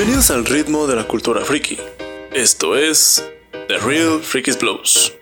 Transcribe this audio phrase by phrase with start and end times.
[0.00, 1.76] Bienvenidos al ritmo de la cultura friki.
[2.32, 3.22] Esto es
[3.68, 5.14] The Real Freakies Blues.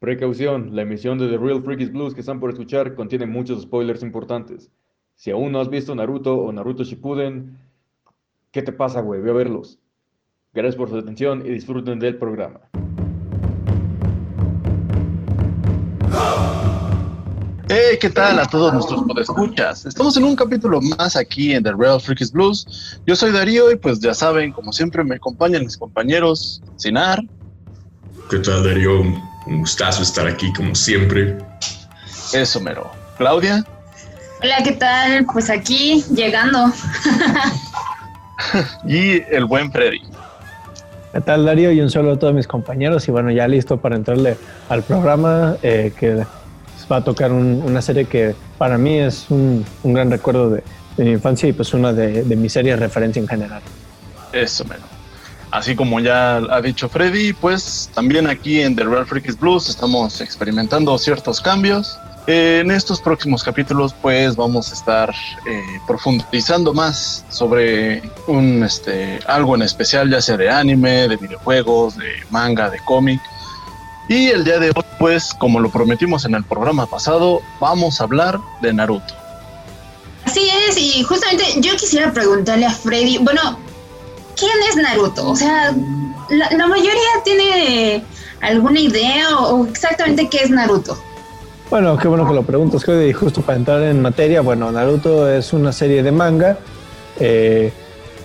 [0.00, 4.02] Precaución, la emisión de The Real Freakies Blues que están por escuchar contiene muchos spoilers
[4.02, 4.70] importantes.
[5.14, 7.56] Si aún no has visto Naruto o Naruto Shippuden,
[8.50, 9.22] ¿qué te pasa, güey?
[9.22, 9.78] Ve a verlos.
[10.52, 12.60] Gracias por su atención y disfruten del programa.
[17.70, 19.84] Hey, ¿qué tal a todos nuestros podescuchas?
[19.84, 22.98] Estamos en un capítulo más aquí en The Real Freakies Blues.
[23.06, 27.20] Yo soy Darío y pues ya saben, como siempre me acompañan mis compañeros Sinar.
[28.30, 29.02] ¿Qué tal Darío?
[29.02, 31.36] Un gustazo estar aquí como siempre.
[32.32, 32.90] Eso mero.
[33.18, 33.62] Claudia.
[34.42, 35.26] Hola, ¿qué tal?
[35.30, 36.72] Pues aquí llegando.
[38.86, 40.00] y el buen Freddy.
[41.12, 41.70] ¿Qué tal Darío?
[41.70, 44.38] Y un saludo a todos mis compañeros y bueno, ya listo para entrarle
[44.70, 46.24] al programa eh, que
[46.90, 50.62] va a tocar una serie que para mí es un, gran recuerdo de,
[50.96, 53.62] mi infancia y pues una de, de mis series de referencia en general.
[54.32, 54.98] Eso, menos.
[55.50, 60.20] Así como ya ha dicho Freddy, pues también aquí en The Real Freaks Blues estamos
[60.20, 61.98] experimentando ciertos cambios.
[62.26, 65.14] En estos próximos capítulos, pues vamos a estar
[65.48, 71.96] eh, profundizando más sobre un este algo en especial, ya sea de anime, de videojuegos,
[71.96, 73.18] de manga, de cómic.
[74.08, 78.04] Y el día de hoy, pues, como lo prometimos en el programa pasado, vamos a
[78.04, 79.14] hablar de Naruto.
[80.24, 83.58] Así es, y justamente yo quisiera preguntarle a Freddy, bueno,
[84.36, 85.28] ¿quién es Naruto?
[85.28, 85.74] O sea,
[86.30, 88.02] la, mayoría tiene
[88.40, 90.98] alguna idea o, exactamente qué es Naruto.
[91.68, 95.52] Bueno, qué bueno que lo preguntas, y justo para entrar en materia, bueno, Naruto es
[95.52, 96.58] una serie de manga
[97.20, 97.72] eh,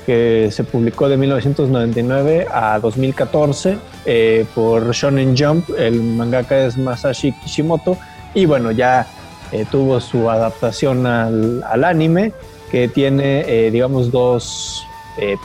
[0.05, 7.31] que se publicó de 1999 a 2014 eh, por Shonen Jump, el mangaka es Masashi
[7.33, 7.97] Kishimoto,
[8.33, 9.07] y bueno, ya
[9.51, 12.33] eh, tuvo su adaptación al, al anime,
[12.71, 14.87] que tiene, digamos, dos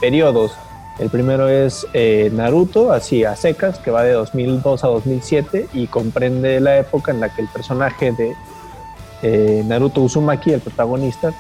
[0.01, 0.53] periodos.
[0.99, 1.87] El primero es
[2.33, 7.21] Naruto, así a secas, que va de 2002 a 2007 y comprende la época en
[7.21, 8.15] la que el personaje
[9.23, 11.35] de Naruto Uzumaki, el protagonista,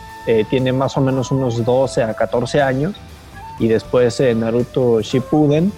[0.50, 2.94] tiene más o menos unos 12 a 14 años.
[3.58, 5.72] Y después Naruto Shippuden,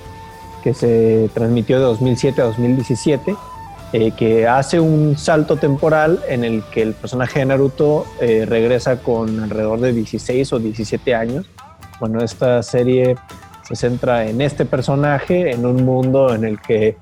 [0.63, 3.37] que se transmitió de 2007 a 2017,
[4.17, 9.81] que hace un salto temporal en el que el personaje de Naruto regresa con alrededor
[9.81, 11.47] de 16 o 17 años.
[12.01, 13.17] Bueno, esta serie
[13.71, 16.97] se centra en este personaje, en un mundo en el que,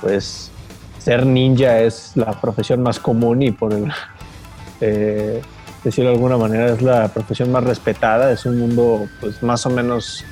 [0.00, 0.50] pues,
[0.98, 3.72] ser ninja es la profesión más común y por
[4.80, 5.40] eh,
[5.84, 8.32] decirlo de alguna manera, es la profesión más respetada.
[8.32, 10.24] Es un mundo, pues, más o menos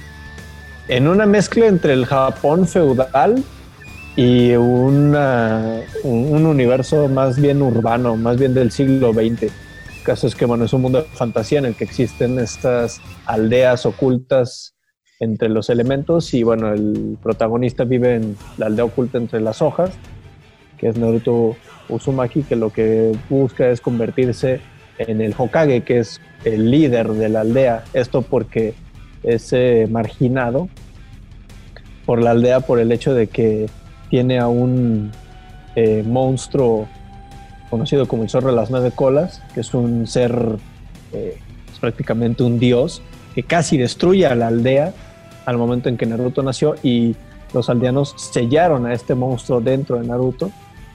[0.89, 3.43] en una mezcla entre el Japón feudal
[4.17, 9.43] y una, un, universo más bien urbano, más bien del siglo XX.
[9.43, 9.51] El
[10.05, 13.87] caso es que, bueno, es un mundo de fantasía en el que existen estas aldeas
[13.87, 14.75] ocultas
[15.21, 19.91] entre los elementos y bueno, el protagonista vive en la aldea oculta entre las hojas,
[20.79, 21.57] que es Naruto
[21.89, 24.61] Uzumaki, que lo que busca es convertirse
[25.09, 27.85] en el Hokage, que es el líder de la aldea.
[27.93, 28.75] Esto porque
[29.23, 30.69] es eh, marginado
[32.07, 33.69] por la aldea por el hecho de que
[34.09, 35.13] tiene a un
[35.77, 36.89] eh, monstruo
[37.71, 40.57] conocido como el zorro de las nueve colas, que es un ser
[41.13, 41.39] eh,
[41.81, 43.01] prácticamente un dios
[43.35, 44.93] que casi destruye a la aldea
[45.47, 47.17] al momento en que Naruto nació y
[47.55, 50.51] los aldeanos sellaron a este monstruo dentro de Naruto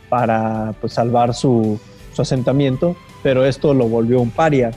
[0.10, 1.80] para pues, salvar su,
[2.18, 2.96] asentamiento,
[3.26, 4.70] pero esto lo volvió un paria,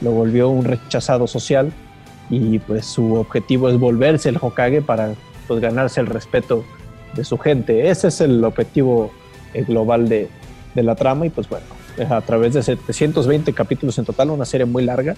[0.00, 1.72] lo volvió un rechazado social
[2.28, 5.14] y pues su objetivo es volverse el Hokage para
[5.46, 6.64] pues, ganarse el respeto
[7.14, 7.88] de su gente.
[7.88, 9.12] Ese es el objetivo
[9.54, 10.28] eh, global de,
[10.74, 11.64] de la trama y pues bueno,
[12.10, 15.14] a través de 720 capítulos en total, una serie muy larga,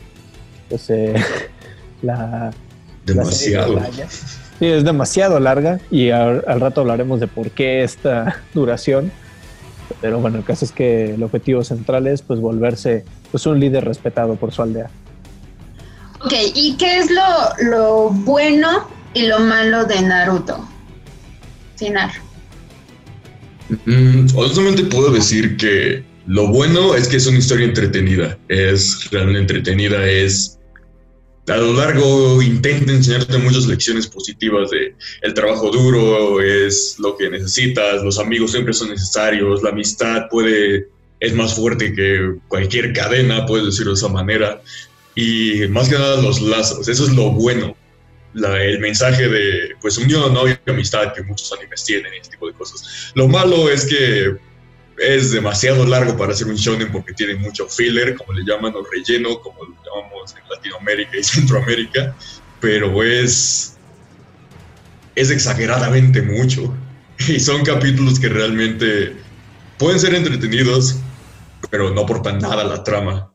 [0.68, 1.14] pues eh,
[2.02, 2.50] la,
[3.06, 3.80] Demasiado.
[4.58, 9.10] Sí, es demasiado larga y al, rato hablaremos de por qué esta duración.
[10.00, 13.84] Pero bueno, el caso es que el objetivo central es pues volverse pues un líder
[13.84, 14.90] respetado por su aldea.
[16.20, 20.68] Ok, ¿y qué es lo, lo bueno y lo malo de Naruto?
[21.76, 22.10] Sinar.
[23.86, 28.36] Mm, honestamente puedo decir que lo bueno es que es una historia entretenida.
[28.48, 30.57] Es realmente entretenida, es
[31.50, 37.30] a lo largo intenta enseñarte muchas lecciones positivas de el trabajo duro es lo que
[37.30, 40.88] necesitas, los amigos siempre son necesarios, la amistad puede
[41.20, 44.62] es más fuerte que cualquier cadena, puedes decirlo de esa manera,
[45.14, 47.76] y más que nada los lazos, eso es lo bueno,
[48.34, 52.52] el mensaje de pues unión, no hay amistad que muchos animes tienen, este tipo de
[52.52, 53.10] cosas.
[53.14, 54.36] Lo malo es que
[54.98, 58.84] es demasiado largo para hacer un shonen porque tiene mucho filler, como le llaman, o
[58.84, 62.16] relleno, como lo llamamos en Latinoamérica y Centroamérica,
[62.60, 63.76] pero es,
[65.14, 66.74] es exageradamente mucho.
[67.26, 69.16] Y son capítulos que realmente
[69.76, 71.00] pueden ser entretenidos,
[71.68, 73.32] pero no aportan nada a la trama.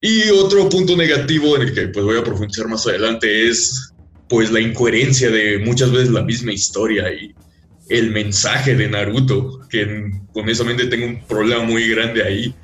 [0.00, 3.92] Y otro punto negativo en el que pues voy a profundizar más adelante es
[4.28, 7.34] pues la incoherencia de muchas veces la misma historia y
[7.88, 12.54] el mensaje de Naruto, que honestamente tengo un problema muy grande ahí.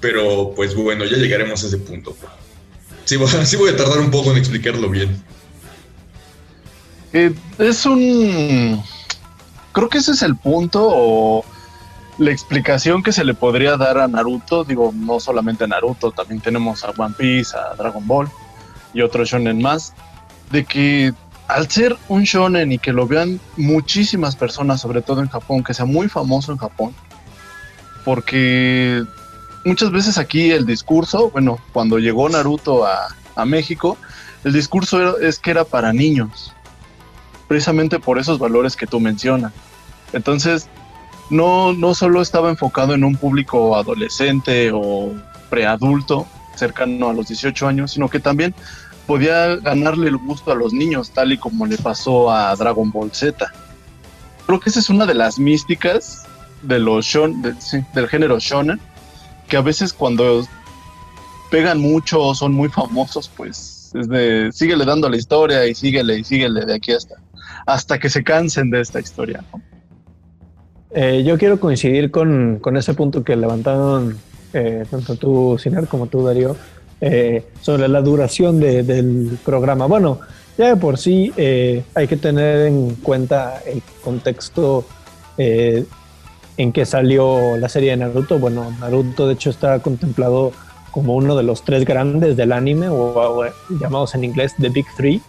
[0.00, 2.16] Pero pues bueno, ya llegaremos a ese punto.
[3.06, 5.20] Sí, voy a tardar un poco en explicarlo bien.
[7.12, 8.80] Eh, es un...
[9.72, 11.44] Creo que ese es el punto o
[12.18, 14.62] la explicación que se le podría dar a Naruto.
[14.62, 18.28] Digo, no solamente a Naruto, también tenemos a One Piece, a Dragon Ball
[18.94, 19.92] y otros shonen más.
[20.52, 21.12] De que
[21.54, 25.74] al ser un shonen y que lo vean muchísimas personas, sobre todo en Japón, que
[25.74, 26.94] sea muy famoso en Japón,
[28.04, 29.04] porque
[29.64, 33.14] muchas veces aquí el discurso, bueno, cuando llegó Naruto a,
[33.46, 33.96] México,
[34.44, 36.52] el discurso es que era para niños,
[37.48, 39.54] precisamente por esos valores que tú mencionas.
[40.12, 40.68] Entonces,
[41.30, 45.14] no, no solo estaba enfocado en un público adolescente o
[45.48, 48.54] preadulto, cercano a los 18 años, sino que también
[49.06, 53.10] podía ganarle el gusto a los niños, tal y como le pasó a Dragon Ball
[53.12, 53.52] Z.
[54.46, 56.24] Creo que esa es una de las místicas
[56.62, 58.80] de los shon, del género shonen,
[59.48, 60.44] que a veces cuando
[61.50, 66.18] pegan mucho o son muy famosos, pues es de síguele dando la historia y síguele
[66.18, 67.16] y síguele de aquí hasta,
[67.66, 69.44] hasta que se cansen de esta historia.
[70.92, 74.18] Eh, yo quiero coincidir con, con, ese punto que levantaron
[74.52, 76.56] eh, tanto tú, Sinar, como tú, Darío,
[77.02, 79.86] eh, sobre la duración del programa.
[79.86, 80.20] Bueno,
[80.58, 84.84] ya de por sí eh, hay que tener en cuenta el contexto
[85.38, 85.86] eh,
[86.58, 88.38] en que salió la serie de Naruto.
[88.38, 90.52] Bueno, Naruto de hecho está contemplado
[90.90, 93.44] como uno de los tres grandes del anime, o,
[93.80, 95.22] llamados en inglés The Big Three,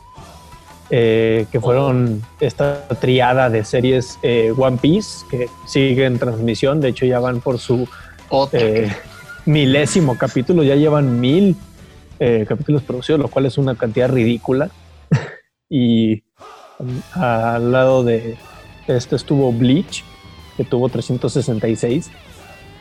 [0.90, 4.20] que fueron esta triada de series
[4.58, 7.88] One Piece, que sigue en transmisión, de hecho ya van por su
[9.46, 11.56] milésimo capítulo, ya llevan mil
[12.20, 14.70] eh, capítulos producidos, lo cual es una cantidad ridícula.
[15.70, 16.24] y
[17.14, 18.38] al lado de
[18.88, 20.04] este estuvo Bleach,
[20.58, 22.12] que tuvo 366.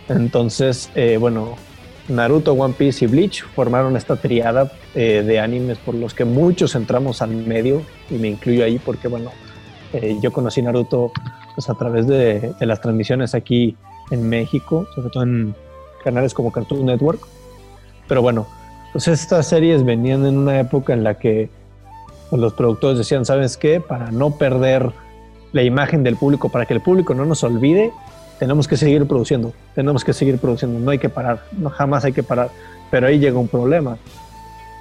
[0.09, 1.57] Entonces, eh, bueno,
[2.09, 6.75] Naruto, One Piece y Bleach formaron esta triada eh, de animes por los que muchos
[6.75, 9.31] entramos al medio, y me incluyo ahí porque, bueno,
[10.23, 11.11] yo conocí Naruto
[11.57, 13.77] pues, a través de, de, las transmisiones aquí
[14.13, 15.55] en México, sobre todo en
[16.03, 17.21] canales como Cartoon Network.
[18.09, 18.47] Pero bueno,
[18.93, 21.49] pues estas series venían en una época en la que
[22.29, 23.81] pues, los productores decían, ¿sabes qué?
[23.81, 24.91] Para no perder
[25.53, 27.93] la imagen del público, para que el público no nos olvide,
[28.39, 31.43] tenemos que seguir produciendo, tenemos que seguir produciendo, no hay que parar,
[31.73, 32.51] jamás hay que parar.
[32.91, 33.99] Pero ahí llega un problema.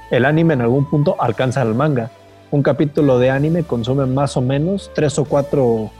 [0.09, 2.09] El anime en algún punto alcanza al manga.
[2.51, 5.91] Un capítulo de anime consume más o menos tres o cuatro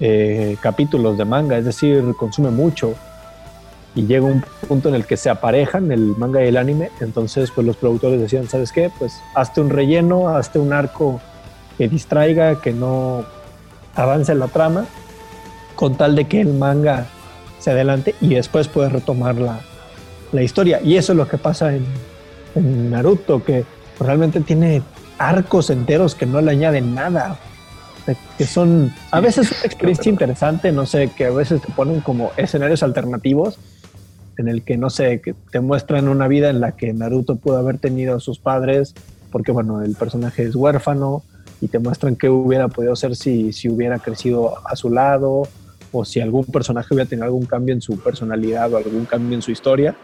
[0.00, 2.94] eh, capítulos de manga, es decir, consume mucho
[3.94, 7.50] y llega un punto en el que se aparejan el manga y el anime, entonces
[7.50, 8.90] pues los productores decían, ¿sabes qué?
[8.98, 11.20] Pues hazte un relleno, hazte un arco
[11.76, 13.24] que distraiga, que no
[13.94, 14.86] avance la trama,
[15.74, 17.06] con tal de que el manga
[17.58, 19.60] se adelante y después puedes retomar la,
[20.32, 20.80] la historia.
[20.82, 21.84] Y eso es lo que pasa en,
[22.54, 23.64] en Naruto, que
[23.98, 24.82] realmente tiene
[25.18, 27.36] arcos enteros que no le añaden nada,
[28.36, 32.30] que son a veces una experiencia interesante, no sé, que a veces te ponen como
[32.36, 33.58] escenarios alternativos
[34.38, 37.58] en el que, no sé, que te muestran una vida en la que Naruto pudo
[37.58, 38.94] haber tenido a sus padres,
[39.30, 41.22] porque, bueno, el personaje es huérfano,
[41.60, 45.42] y te muestran qué hubiera podido ser si, si hubiera crecido a su lado,
[45.92, 49.42] o si algún personaje hubiera tenido algún cambio en su personalidad o algún cambio en
[49.42, 49.94] su historia,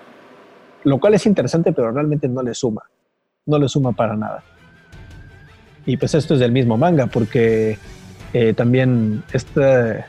[0.82, 2.82] lo cual es interesante, pero realmente no le suma,
[3.46, 4.42] no le suma para nada.
[5.86, 7.78] Y pues esto es del mismo manga, porque
[8.32, 10.04] eh, también este,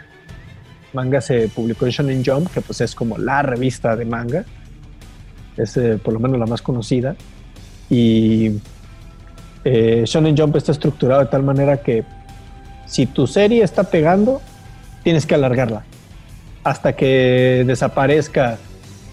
[0.95, 4.45] manga se publicó en Shonen Jump, que pues es como la revista de manga,
[5.57, 7.15] es eh, por lo menos la más conocida.
[7.89, 8.53] Y
[9.63, 12.03] eh, Shonen Jump está estructurado de tal manera que
[12.87, 14.41] si tu serie está pegando,
[15.03, 15.83] tienes que alargarla
[16.63, 18.57] hasta que desaparezca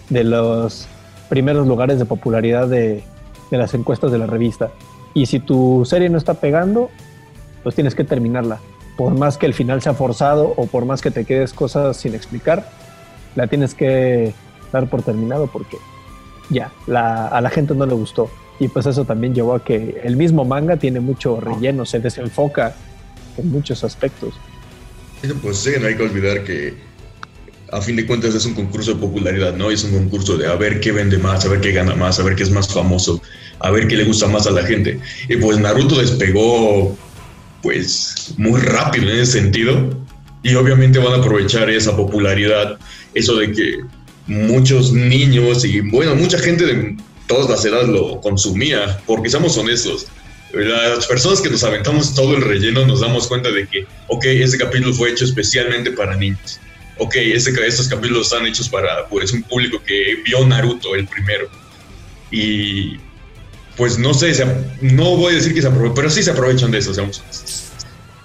[0.09, 0.87] de los
[1.29, 3.03] primeros lugares de popularidad de,
[3.51, 4.71] de las encuestas de la revista.
[5.13, 6.89] Y si tu serie no está pegando,
[7.61, 8.59] pues tienes que terminarla
[8.97, 12.13] por más que el final sea forzado o por más que te quedes cosas sin
[12.13, 12.69] explicar,
[13.35, 14.33] la tienes que
[14.71, 15.77] dar por terminado porque
[16.49, 18.29] ya, a la gente no le gustó.
[18.59, 22.75] Y pues eso también llevó a que el mismo manga tiene mucho relleno, se desenfoca
[23.37, 24.35] en muchos aspectos.
[25.41, 26.75] Pues sí, no hay que olvidar que
[27.71, 29.71] a fin de cuentas es un concurso de popularidad, ¿no?
[29.71, 32.23] Es un concurso de a ver qué vende más, a ver qué gana más, a
[32.23, 33.21] ver qué es más famoso,
[33.59, 34.99] a ver qué le gusta más a la gente.
[35.27, 36.95] Y pues Naruto despegó
[37.63, 39.97] pues muy rápido en ese sentido
[40.43, 42.77] y obviamente van a aprovechar esa popularidad,
[43.15, 43.79] eso de que
[44.27, 50.07] muchos niños y bueno, mucha gente de todas las edades lo consumía, porque seamos honestos,
[50.53, 54.57] las personas que nos aventamos todo el relleno nos damos cuenta de que, ok, ese
[54.57, 56.59] capítulo fue hecho especialmente para niños.
[56.99, 61.49] Ok, este, estos capítulos están hechos para pues, un público que vio Naruto el primero.
[62.29, 62.97] Y
[63.77, 64.33] pues no sé,
[64.81, 67.63] no voy a decir que se aprovechan, pero sí se aprovechan de eso, seamos honestos.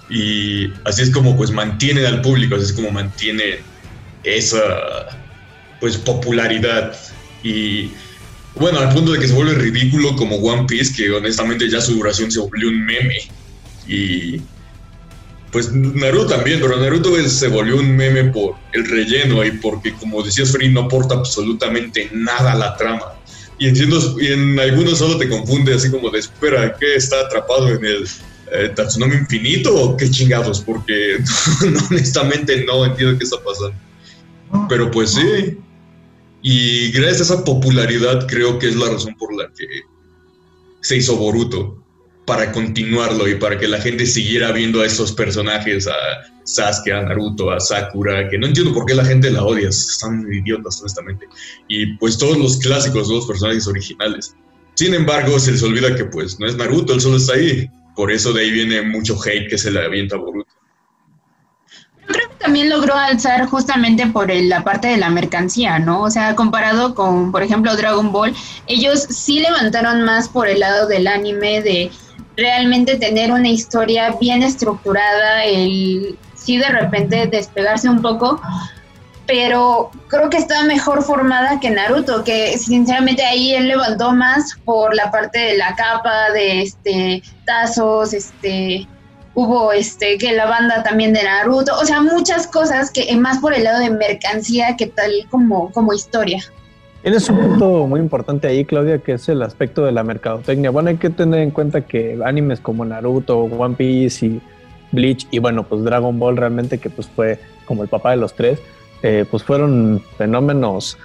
[0.09, 3.59] Y así es como pues mantienen al público, así es como mantienen
[4.23, 4.59] esa
[5.79, 6.95] pues popularidad.
[7.43, 7.91] Y
[8.55, 11.93] bueno, al punto de que se vuelve ridículo como One Piece, que honestamente ya su
[11.93, 13.17] duración se volvió un meme.
[13.87, 14.41] Y
[15.51, 20.21] pues Naruto también, pero Naruto se volvió un meme por el relleno y porque, como
[20.21, 23.18] decías, Free no aporta absolutamente nada a la trama.
[23.59, 27.83] Y y en algunos solo te confunde así como de, espera, ¿qué está atrapado en
[27.83, 28.07] el
[28.53, 28.73] eh,
[29.19, 30.61] infinito o qué chingados?
[30.61, 31.17] Porque
[31.89, 33.75] honestamente no entiendo qué está pasando.
[34.69, 35.57] Pero pues sí,
[36.41, 39.65] y gracias a esa popularidad creo que es la razón por la que
[40.81, 41.78] se hizo Boruto,
[42.29, 45.95] para continuarlo y para que la gente siguiera viendo a estos personajes, a
[46.43, 50.31] Sasuke, a Naruto, a Sakura, que no entiendo por qué la gente la odia, están
[50.31, 51.25] idiotas honestamente.
[51.67, 54.35] Y pues todos los clásicos, los personajes originales.
[54.75, 57.67] Sin embargo, se les olvida que pues no es Naruto, él solo está ahí.
[57.95, 60.53] Por eso de ahí viene mucho hate que se le avienta a Boruto
[62.39, 66.03] también logró alzar justamente por la parte de la mercancía, ¿no?
[66.03, 68.33] O sea, comparado con, por ejemplo, Dragon Ball,
[68.65, 71.91] ellos sí levantaron más por el lado del anime, de
[72.39, 78.41] realmente tener una historia bien estructurada, el sí de repente despegarse un poco,
[79.27, 84.95] pero creo que está mejor formada que Naruto, que sinceramente ahí él levantó más por
[84.95, 88.87] la parte de la capa, de este tazos, este
[89.35, 93.53] hubo este que la banda también de Naruto, o sea, muchas cosas que más por
[93.53, 96.43] el lado de mercancía que tal como, como historia.
[97.01, 100.69] Tienes un punto muy importante ahí, Claudia, que es el aspecto de la mercadotecnia.
[100.69, 104.41] Bueno, hay que tener en cuenta que animes como Naruto, One Piece y
[104.91, 108.33] Bleach y bueno, pues Dragon Ball realmente que pues fue como el papá de los
[108.33, 108.59] tres,
[109.01, 110.97] eh, pues fueron fenómenos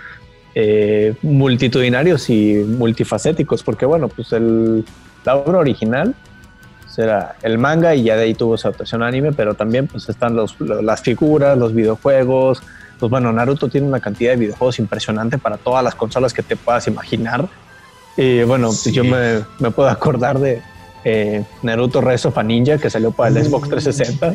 [0.54, 4.84] eh, multitudinarios y multifacéticos, porque bueno, pues el,
[5.24, 6.14] la obra original
[6.98, 10.36] era el manga y ya de ahí tuvo su adaptación anime, pero también pues están
[10.36, 12.62] los, las figuras, los videojuegos.
[13.04, 16.56] Pues bueno, Naruto tiene una cantidad de videojuegos impresionante para todas las consolas que te
[16.56, 17.46] puedas imaginar.
[18.16, 20.62] Y bueno, pues yo me, me, puedo acordar de
[21.04, 24.34] eh, Naruto Rise of a Ninja que salió para el Xbox 360.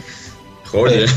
[0.68, 1.10] Joder.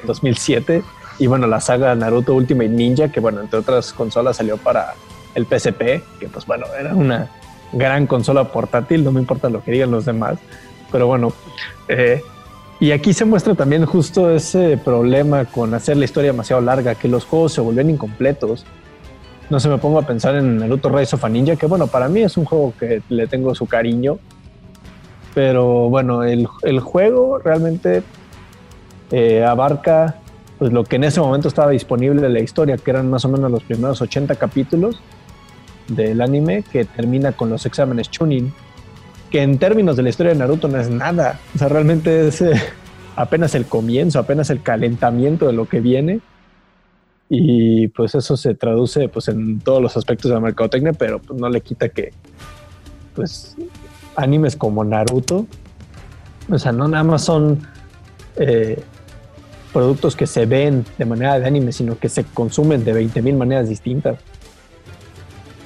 [0.00, 0.84] en 2007.
[1.18, 4.94] Y bueno, la saga Naruto Ultimate Ninja, que bueno, entre otras consolas salió para
[5.34, 7.28] el PSP, que pues bueno, era una
[7.72, 10.38] gran consola portátil, no me importa lo que digan los demás.
[10.92, 11.32] Pero bueno,
[11.88, 12.22] eh,
[12.80, 17.08] y aquí se muestra también justo ese problema con hacer la historia demasiado larga, que
[17.08, 18.64] los juegos se vuelven incompletos.
[19.48, 22.08] No se me pongo a pensar en Naruto Rise of a Ninja, que bueno, para
[22.08, 24.18] mí es un juego que le tengo su cariño.
[25.34, 26.46] Pero bueno, el,
[26.80, 28.02] juego realmente
[29.10, 30.16] eh, abarca
[30.58, 33.28] pues, lo que en ese momento estaba disponible en la historia, que eran más o
[33.28, 35.00] menos los primeros 80 capítulos
[35.88, 38.52] del anime, que termina con los exámenes Chunin
[39.34, 41.40] que en términos de la historia de Naruto no es nada.
[41.56, 42.52] O sea, realmente es eh,
[43.16, 46.20] apenas el comienzo, apenas el calentamiento de lo que viene.
[47.28, 51.40] Y pues eso se traduce pues en todos los aspectos de la mercadotecnia, pero pues,
[51.40, 52.12] no le quita que
[53.16, 53.56] pues
[54.14, 55.48] animes como Naruto,
[56.48, 57.58] o sea, no nada más son
[58.36, 58.80] eh,
[59.72, 63.68] productos que se ven de manera de anime, sino que se consumen de 20.000 maneras
[63.68, 64.16] distintas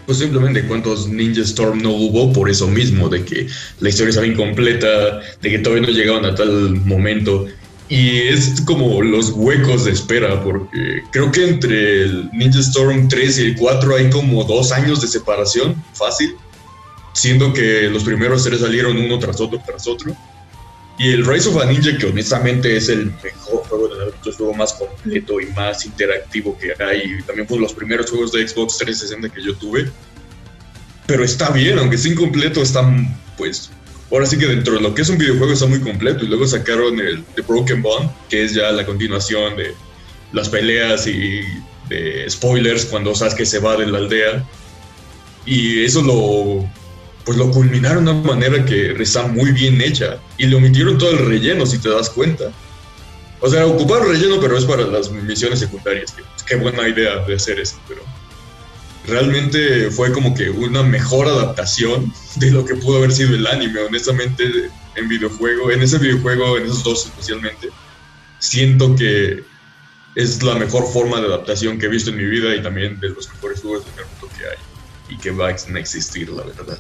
[0.08, 3.46] pues simplemente cuántos Ninja Storm no hubo por eso mismo, de que
[3.80, 7.44] la historia estaba incompleta, de que todavía no llegaban a tal momento.
[7.90, 13.38] Y es como los huecos de espera, porque creo que entre el Ninja Storm 3
[13.38, 16.34] y el 4 hay como dos años de separación, fácil,
[17.12, 20.16] siendo que los primeros tres salieron uno tras otro, tras otro.
[20.99, 24.52] Y el Rise of a Ninja, que honestamente es el mejor juego de el juego
[24.55, 27.23] más completo y más interactivo que hay.
[27.23, 29.88] También fue los primeros juegos de Xbox 360 que yo tuve.
[31.07, 32.85] Pero está bien, aunque es incompleto, está
[33.37, 33.71] pues.
[34.11, 36.25] Ahora sí que dentro de lo que es un videojuego está muy completo.
[36.25, 39.75] Y luego sacaron el The Broken Bond, que es ya la continuación de
[40.33, 41.43] las peleas y
[41.88, 44.45] de spoilers cuando que se va de la aldea.
[45.47, 46.69] Y eso lo
[47.28, 51.11] pues lo culminaron de una manera que está muy bien hecha y le omitieron todo
[51.11, 52.50] el relleno, si te das cuenta.
[53.42, 56.12] O sea, ocuparon relleno, pero es para las misiones secundarias.
[56.12, 58.00] que- Qué buena idea de hacer eso, pero
[59.06, 63.80] realmente fue como que una mejor adaptación de lo que pudo haber sido el anime.
[63.80, 67.68] Honestamente, en videojuego, en ese videojuego, en esos dos especialmente,
[68.38, 69.44] siento que
[70.14, 73.11] es la mejor forma de adaptación que he visto en mi vida y también de
[73.11, 76.78] los mejores juegos de Naruto que hay y que va a existir, la verdad.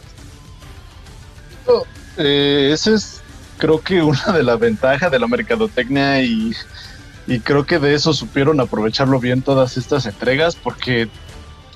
[2.16, 3.22] Eh, ese es,
[3.58, 6.52] creo que una de las ventajas de la mercadotecnia y,
[7.26, 11.08] y creo que de eso supieron aprovecharlo bien todas estas entregas porque,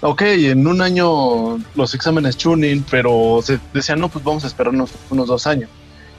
[0.01, 4.91] ok, en un año los exámenes tuning, pero se decían, no, pues vamos a esperarnos
[5.11, 5.71] unos dos años.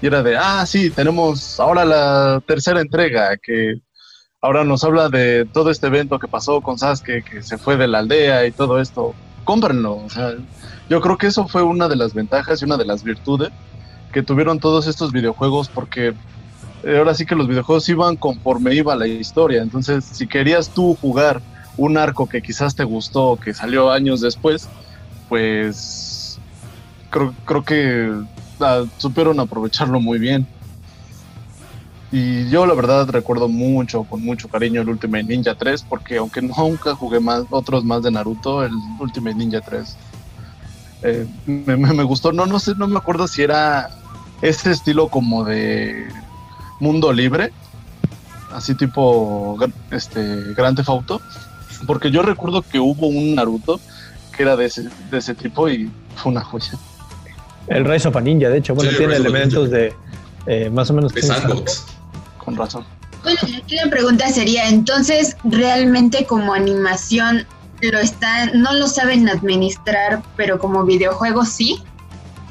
[0.02, 3.80] Y era de, ah, sí, tenemos ahora la tercera entrega que
[4.42, 7.88] ahora nos habla de todo este evento que pasó con Sasuke, que se fue de
[7.88, 9.16] la aldea y todo esto.
[9.46, 9.96] Cómprenlo.
[9.96, 10.34] O sea,
[10.90, 13.52] yo creo que eso fue una de las ventajas y una de las virtudes
[14.12, 16.14] que tuvieron todos estos videojuegos porque
[16.84, 19.62] eh, ahora sí que los videojuegos iban conforme iba la historia.
[19.62, 21.42] Entonces, si querías tú jugar
[21.78, 24.70] un arco que quizás te gustó, que salió años después,
[25.30, 26.40] pues
[27.10, 28.12] creo, creo que
[28.60, 30.46] ah, supieron aprovecharlo muy bien.
[32.12, 36.44] Y yo la verdad recuerdo mucho, con mucho cariño el Ultimate Ninja 3, porque aunque
[36.44, 39.98] nunca jugué más, otros más de Naruto, el Ultimate Ninja 3
[41.04, 42.32] eh, me, me- gustó.
[42.32, 43.90] No, no sé, no me acuerdo si era
[44.42, 46.08] ese estilo como de
[46.80, 47.52] mundo libre,
[48.52, 49.58] así tipo
[49.92, 51.22] este Grand Theft Auto,
[51.88, 53.80] porque yo recuerdo que hubo un Naruto
[54.36, 56.72] que era de ese, de ese tipo y fue una joya.
[57.68, 59.94] El Rise of a Ninja, de hecho, bueno, Sí, tiene elementos de
[60.48, 61.14] eh, más o menos.
[61.14, 61.86] Sandbox.
[62.44, 62.84] Con razón.
[63.24, 67.46] Bueno, aquí la pregunta sería, entonces, ¿realmente como animación
[67.92, 71.82] lo están, no lo saben administrar, pero como videojuego sí?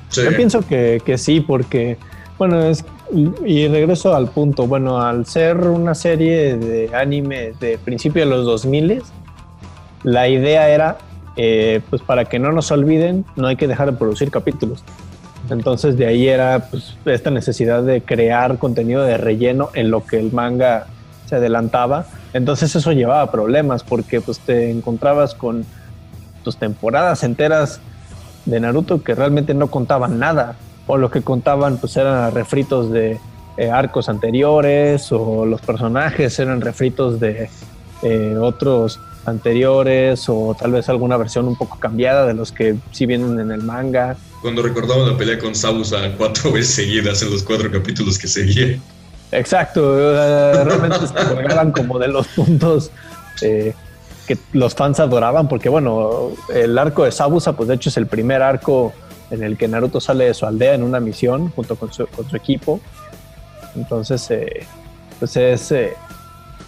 [0.09, 0.23] Sí.
[0.23, 1.97] Yo pienso que, que sí, porque,
[2.39, 7.79] bueno, es, y, y regreso al punto, bueno, al ser una serie de anime de
[7.79, 9.03] principio de los 2000,
[10.05, 10.99] la idea era,
[11.37, 14.85] eh, pues para que no nos olviden, no hay que dejar de producir capítulos.
[15.51, 20.19] Entonces de ahí era pues, esta necesidad de crear contenido de relleno en lo que
[20.19, 20.87] el manga
[21.27, 22.07] se adelantaba.
[22.33, 25.65] Entonces eso llevaba problemas porque pues te encontrabas con
[26.43, 27.81] tus temporadas enteras
[28.45, 30.57] de Naruto que realmente no contaban nada
[30.87, 33.19] o lo que contaban pues eran refritos de
[33.57, 37.49] eh, arcos anteriores o los personajes eran refritos de
[38.03, 43.07] eh, otros anteriores o tal vez alguna versión un poco cambiada de los que sí
[43.07, 44.17] vienen en el manga.
[44.41, 48.79] Cuando recordamos la pelea con Sabusa cuatro veces seguidas en los cuatro capítulos que seguía.
[49.33, 49.97] Exacto,
[50.65, 52.91] realmente se colgaban como de los puntos
[53.41, 53.75] eh,
[54.27, 58.07] que los fans adoraban, porque bueno, el arco de Sabusa, pues de hecho es el
[58.07, 58.93] primer arco
[59.31, 62.29] en el que Naruto sale de su aldea en una misión junto con su, con
[62.29, 62.81] su equipo.
[63.75, 64.67] Entonces, eh,
[65.19, 65.95] pues es eh,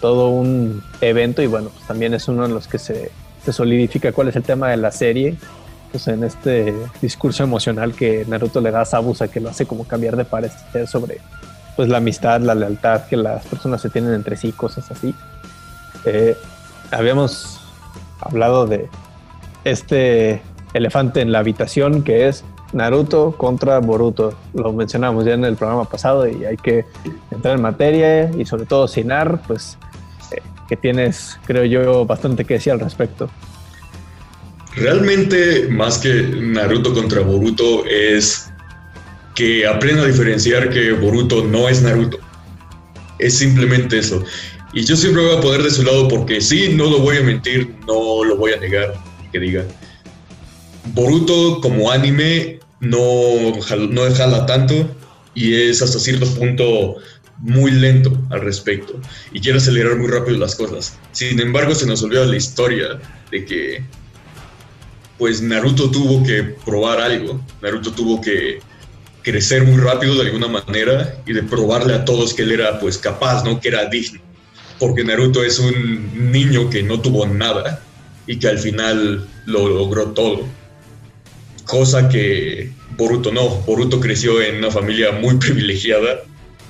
[0.01, 3.11] todo un evento y bueno, pues también es uno de los que se,
[3.45, 5.37] se solidifica cuál es el tema de la serie.
[5.91, 9.85] Pues en este discurso emocional que Naruto le da a Sabusa, que lo hace como
[9.85, 11.19] cambiar de parecer sobre
[11.75, 15.13] pues la amistad, la lealtad que las personas se tienen entre sí, cosas así.
[16.05, 16.37] Eh,
[16.91, 17.59] habíamos
[18.21, 18.89] hablado de
[19.63, 20.41] este
[20.73, 24.37] elefante en la habitación que es Naruto contra Boruto.
[24.53, 26.85] Lo mencionamos ya en el programa pasado y hay que
[27.31, 29.77] entrar en materia y sobre todo Sinar, pues
[30.31, 33.29] eh, que tienes, creo yo, bastante que decir al respecto.
[34.75, 38.51] Realmente, más que Naruto contra Boruto, es
[39.35, 42.17] que aprenda a diferenciar que Boruto no es Naruto.
[43.19, 44.23] Es simplemente eso.
[44.73, 47.21] Y yo siempre voy a poder de su lado porque sí, no lo voy a
[47.21, 48.93] mentir, no lo voy a negar,
[49.31, 49.63] que diga.
[50.93, 53.53] Boruto como anime no,
[53.89, 54.89] no jala tanto
[55.33, 56.95] y es hasta cierto punto
[57.39, 58.99] muy lento al respecto
[59.33, 60.97] y quiere acelerar muy rápido las cosas.
[61.11, 62.99] Sin embargo, se nos olvida la historia
[63.31, 63.83] de que
[65.17, 68.59] pues Naruto tuvo que probar algo, Naruto tuvo que
[69.25, 72.99] crecer muy rápido de alguna manera y de probarle a todos que él era pues
[72.99, 73.59] capaz, ¿no?
[73.59, 74.21] Que era digno.
[74.79, 77.81] Porque Naruto es un niño que no tuvo nada
[78.27, 80.45] y que al final lo logró todo.
[81.65, 83.49] Cosa que Boruto no.
[83.61, 86.21] Boruto creció en una familia muy privilegiada,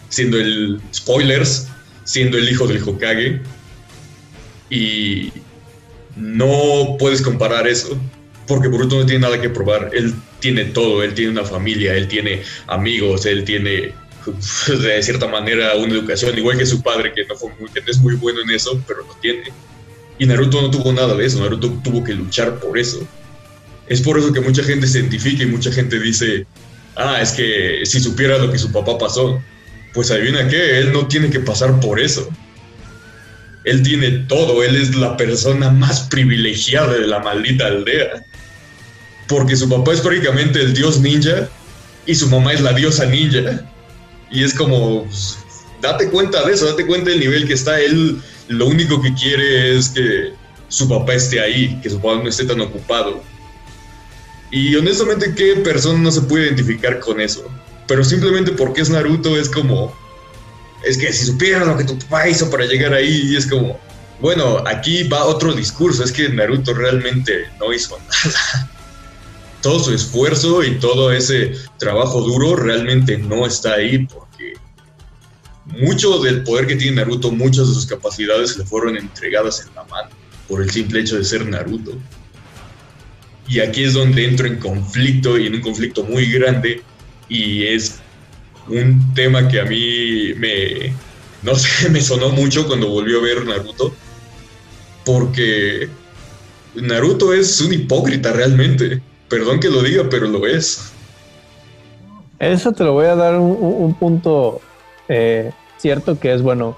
[0.08, 1.68] siendo el, spoilers,
[2.06, 3.41] siendo el hijo del Hokage.
[4.70, 5.34] Y
[6.15, 8.00] no puedes comparar eso,
[8.47, 9.89] porque Boruto no tiene nada que probar.
[9.93, 13.93] Él tiene todo, él tiene una familia, él tiene amigos, él tiene
[14.67, 17.88] de cierta manera una educación, igual que su padre, que no, fue muy, que no
[17.88, 19.43] es muy bueno en eso, pero lo tiene.
[20.17, 23.05] Y Naruto no tuvo nada de eso, Naruto tuvo que luchar por eso.
[23.88, 26.45] Es por eso que mucha gente se identifica y mucha gente dice,
[26.95, 29.41] ah, es que si supiera lo que su papá pasó,
[29.93, 32.29] pues adivina qué, él no tiene que pasar por eso.
[33.63, 38.25] Él tiene todo, él es la persona más privilegiada de la maldita aldea.
[39.27, 41.49] Porque su papá es prácticamente el dios ninja
[42.05, 43.61] y su mamá es la diosa ninja.
[44.31, 45.38] Y es como, pues,
[45.81, 47.79] date cuenta de eso, date cuenta del nivel que está.
[47.79, 50.33] Él lo único que quiere es que
[50.67, 53.23] su papá esté ahí, que su papá no esté tan ocupado.
[54.51, 57.49] Y honestamente, ¿qué persona no se puede identificar con eso?
[57.88, 59.95] Pero simplemente porque es Naruto es como,
[60.83, 63.79] es que si supieran lo que tu papá hizo para llegar ahí, es como,
[64.21, 68.71] bueno, aquí va otro discurso, es que Naruto realmente no hizo nada.
[69.65, 74.54] Todo su esfuerzo y todo ese trabajo duro realmente no está ahí porque
[75.65, 79.84] mucho del poder que tiene Naruto, muchas de sus capacidades le fueron entregadas en la
[79.86, 80.10] mano
[80.47, 81.97] por el simple hecho de ser Naruto.
[83.47, 86.84] Y aquí es donde entro en conflicto y en un conflicto muy grande
[87.28, 87.95] y es
[88.67, 90.93] un tema que a mí me,
[91.41, 93.95] no sé, me sonó mucho cuando volvió a ver Naruto,
[95.04, 95.89] porque
[96.75, 99.01] Naruto es un hipócrita realmente.
[99.29, 100.93] Perdón que lo diga, pero lo es.
[102.39, 104.61] Eso te lo voy a dar un, punto
[105.07, 106.75] eh, cierto que es, bueno,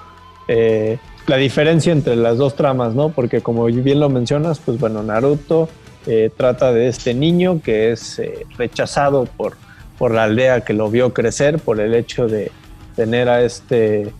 [0.47, 3.10] eh, la diferencia entre las dos tramas, ¿no?
[3.10, 5.67] Porque como bien lo mencionas, pues bueno, Naruto
[6.05, 8.21] eh, trata de este niño que es
[8.57, 9.57] rechazado por
[9.97, 12.51] por la aldea que lo vio crecer, por el hecho de
[12.95, 14.12] tener a este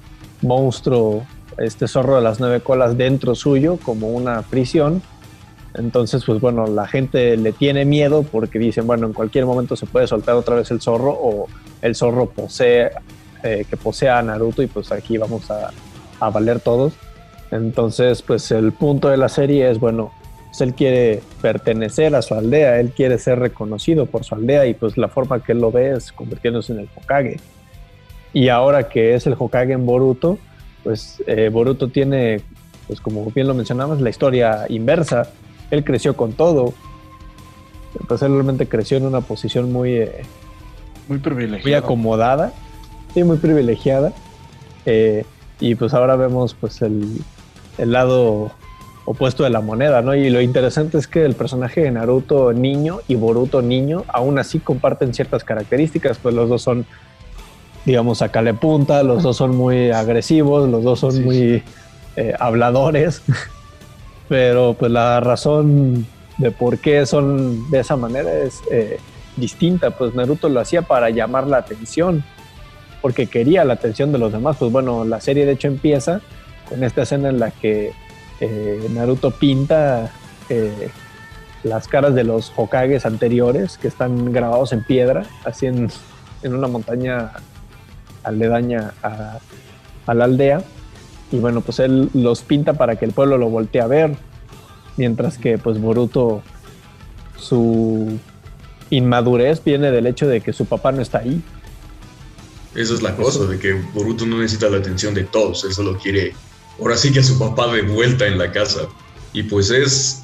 [0.42, 1.26] monstruo,
[1.58, 5.02] este zorro de las nueve colas dentro suyo como una prisión.
[5.78, 9.86] Entonces, pues bueno, la gente le tiene miedo porque dicen, bueno, en cualquier momento se
[9.86, 11.48] puede soltar otra vez el zorro o
[11.82, 12.92] el zorro posee,
[13.44, 15.72] eh, que posea a Naruto y pues aquí vamos a,
[16.20, 16.94] a valer todos.
[17.52, 20.12] Entonces, pues el punto de la serie es, bueno,
[20.58, 24.74] pues, él quiere pertenecer a su aldea, él quiere ser reconocido por su aldea y
[24.74, 27.40] pues la forma que él lo ve es convirtiéndose en el Hokage.
[28.34, 30.40] Y ahora que es el Hokage en Boruto,
[30.84, 32.42] pues eh, Boruto tiene,
[32.88, 35.30] pues como bien lo mencionamos, la historia inversa.
[35.72, 36.74] Él creció con todo.
[38.08, 39.94] Pues él realmente creció en una posición muy...
[39.94, 40.22] Eh,
[41.08, 41.64] muy privilegiada.
[41.64, 42.54] Muy acomodada.
[43.14, 44.14] Sí, muy privilegiada.
[44.86, 45.26] Eh,
[45.60, 47.22] y pues ahora vemos pues el,
[47.78, 48.52] el lado
[49.08, 50.16] opuesto de la moneda, ¿no?
[50.16, 54.60] Y lo interesante es que el personaje de Naruto niño y Boruto niño aún así
[54.60, 56.86] comparten ciertas características, pues los dos son,
[57.86, 61.64] digamos, sacale punta, los dos son muy agresivos, los dos son muy
[62.18, 63.22] eh, habladores,
[64.28, 66.06] pero pues la razón
[66.38, 69.00] de por qué son de esa manera es eh,
[69.36, 72.24] distinta, pues Naruto lo hacía para llamar la atención,
[73.02, 76.22] porque quería la atención de los demás, pues bueno, la serie de hecho empieza
[76.70, 77.94] con esta escena en la que
[78.40, 80.12] eh, Naruto pinta
[80.50, 80.90] eh,
[81.64, 85.90] las caras de los Hokages anteriores que están grabados en piedra, así en,
[86.44, 87.32] una montaña
[88.24, 89.40] aledaña a,
[90.14, 90.62] la aldea.
[91.32, 94.16] Y bueno, pues él los pinta para que el pueblo lo voltee a ver,
[94.96, 96.42] mientras que pues Boruto,
[97.38, 98.18] su
[98.90, 101.42] inmadurez viene del hecho de que su papá no está ahí.
[102.76, 105.98] Esa es la cosa, de que Boruto no necesita la atención de todos, él solo
[105.98, 106.34] quiere
[106.80, 108.88] ahora sí que a su papá de vuelta en la casa.
[109.34, 110.24] Y pues es,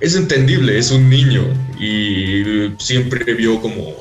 [0.00, 1.42] es entendible, es un niño
[1.78, 3.94] y siempre vio como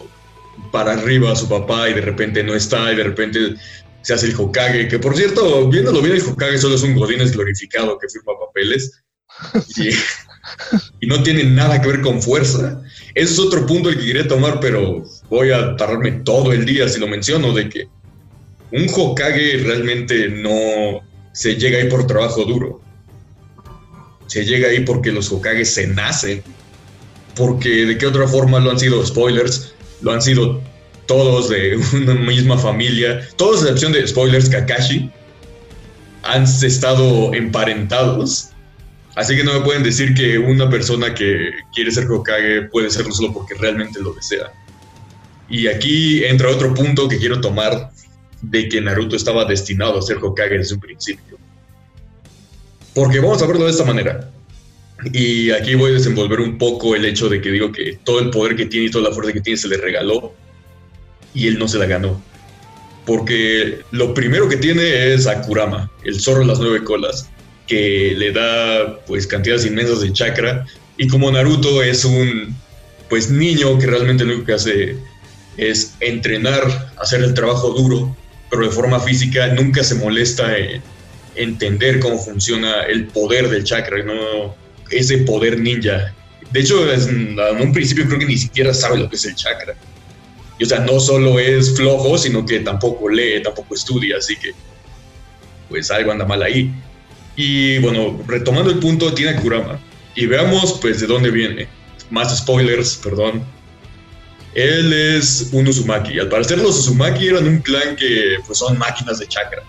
[0.71, 3.55] para arriba a su papá y de repente no está y de repente
[4.01, 7.31] se hace el Hokage, que por cierto, viéndolo bien el Hokage solo es un Godínez
[7.31, 9.03] glorificado que firma papeles
[9.77, 12.81] y, no tiene nada que ver con fuerza.
[13.15, 16.87] Ese es otro punto el que quería tomar, pero voy a tardarme todo el día
[16.87, 17.87] si lo menciono, de que
[18.71, 21.01] un Hokage realmente no,
[21.33, 22.81] se llega ahí por trabajo duro.
[24.27, 26.43] Se llega ahí porque los Hokage se nacen.
[27.35, 30.61] Porque de qué otra forma lo han sido spoilers, lo han sido
[31.09, 35.09] todos de una misma familia, todos a excepción de spoilers Kakashi,
[36.21, 38.49] han estado emparentados.
[39.15, 43.11] Así que no me pueden decir que una persona que quiere ser Hokage puede serlo
[43.11, 44.53] solo porque realmente lo desea.
[45.49, 47.89] Y aquí entra otro punto que quiero tomar
[48.43, 51.39] de que Naruto estaba destinado a ser Hokage desde un principio.
[52.93, 54.29] Porque vamos a verlo de esta manera.
[55.11, 58.29] Y aquí voy a desenvolver un poco el hecho de que digo que todo el
[58.29, 60.35] poder que tiene y toda la fuerza que tiene se le regaló
[61.33, 62.21] y él no se la ganó.
[63.05, 65.41] Porque lo primero que tiene es a
[66.03, 67.29] el zorro de las nueve colas,
[67.67, 70.65] que le da pues cantidades inmensas de chakra.
[70.97, 72.55] Y como Naruto es un
[73.09, 74.95] pues niño que realmente lo único que hace
[75.57, 78.15] es entrenar, hacer el trabajo duro,
[78.49, 80.81] pero de forma física nunca se molesta en
[81.35, 84.55] entender cómo funciona el poder del chakra, no
[84.91, 86.13] ese poder ninja.
[86.51, 89.75] De hecho, en un principio creo que ni siquiera sabe lo que es el chakra.
[90.59, 94.51] Y, o sea, no solo es flojo, sino que tampoco lee, tampoco estudia, así que
[95.69, 96.71] pues algo anda mal ahí.
[97.35, 99.79] Y bueno, retomando el punto, tiene Kurama.
[100.15, 101.67] Y veamos pues de dónde viene.
[102.09, 103.43] Más spoilers, perdón.
[104.55, 106.19] Él es un Uzumaki.
[106.19, 109.63] Al parecer los Uzumaki eran un clan que pues son máquinas de chakra.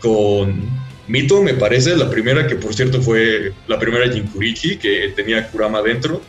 [0.00, 0.68] Con
[1.08, 5.80] Mito, me parece, la primera que por cierto fue la primera Jinkuriki, que tenía Kurama
[5.80, 6.20] dentro.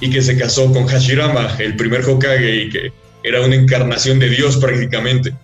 [0.00, 2.92] Y que se casó con Hashirama, el primer Hokage, y que
[3.24, 5.34] era una encarnación de Dios prácticamente.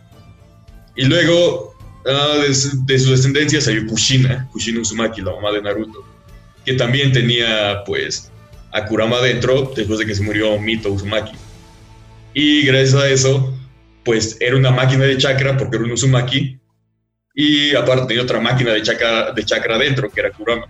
[0.95, 1.75] Y luego
[2.07, 6.05] ah, de, su descendencia salió Kushina, Kushina Uzumaki, la mamá de Naruto,
[6.65, 8.31] que también tenía pues
[8.73, 11.33] a Kurama dentro después de que se murió Mito Uzumaki.
[12.35, 13.59] Y gracias a eso,
[14.05, 16.61] pues era una máquina de chakra porque era un Uzumaki.
[17.35, 20.67] Y aparte tenía otra máquina de chakra, de chakra dentro, que era Kurama.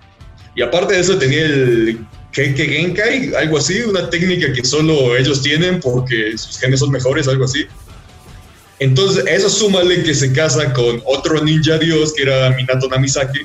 [0.54, 5.42] Y aparte de eso tenía el Keike Genkai, algo así, una técnica que solo ellos
[5.42, 7.66] tienen porque sus genes son mejores, algo así.
[8.78, 13.40] Entonces, eso súmale que se casa con otro ninja dios que era Minato Namisaki,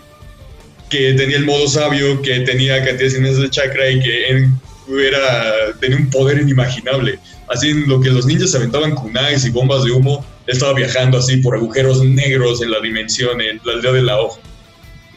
[0.89, 4.49] que tenía el modo sabio, que tenía cantidades de chakra y que
[5.07, 7.19] era, tenía un poder inimaginable.
[7.49, 10.73] Así, en lo que los ninjas se aventaban kunais y bombas de humo, él estaba
[10.73, 14.39] viajando así por agujeros negros en la dimensión, en la aldea de la hoja.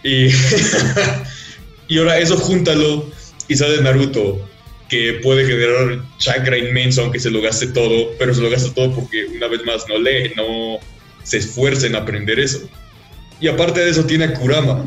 [0.03, 0.29] Y,
[1.89, 3.18] y ahora eso júntalo
[3.49, 4.47] y sale Naruto,
[4.89, 8.95] que puede generar chakra inmenso aunque se lo gaste todo, pero se lo gasta todo
[8.95, 10.79] porque una vez más no lee, no
[11.23, 12.61] se esfuerza en aprender eso.
[13.41, 14.85] Y aparte de eso tiene a Kurama.